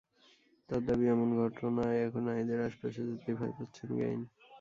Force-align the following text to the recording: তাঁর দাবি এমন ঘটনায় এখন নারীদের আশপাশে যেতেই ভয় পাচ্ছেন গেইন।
তাঁর 0.69 0.81
দাবি 0.87 1.05
এমন 1.07 1.29
ঘটনায় 1.41 1.97
এখন 2.05 2.21
নারীদের 2.27 2.59
আশপাশে 2.67 3.01
যেতেই 3.07 3.35
ভয় 3.37 3.53
পাচ্ছেন 3.57 3.89
গেইন। 3.99 4.21